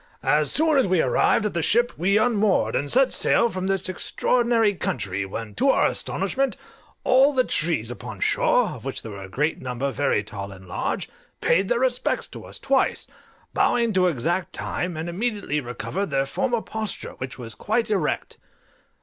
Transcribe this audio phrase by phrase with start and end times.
[0.23, 3.87] As soon as we arrived at the ship we unmoored, and set sail from this
[3.87, 6.57] extraordinary country, when, to our astonishment,
[7.03, 10.67] all the trees upon shore, of which there were a great number very tall and
[10.67, 11.07] large,
[11.39, 13.05] paid their respects to us twice,
[13.53, 18.39] bowing to exact time, and immediately recovered their former posture, which was quite erect.